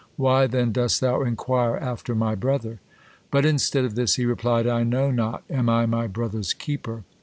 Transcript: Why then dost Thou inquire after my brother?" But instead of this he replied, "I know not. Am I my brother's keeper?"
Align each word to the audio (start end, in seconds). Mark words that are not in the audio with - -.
Why 0.15 0.47
then 0.47 0.71
dost 0.71 0.99
Thou 0.99 1.21
inquire 1.21 1.77
after 1.77 2.15
my 2.15 2.33
brother?" 2.33 2.79
But 3.29 3.45
instead 3.45 3.85
of 3.85 3.93
this 3.93 4.15
he 4.15 4.25
replied, 4.25 4.65
"I 4.65 4.81
know 4.81 5.11
not. 5.11 5.43
Am 5.47 5.69
I 5.69 5.85
my 5.85 6.07
brother's 6.07 6.53
keeper?" 6.53 7.03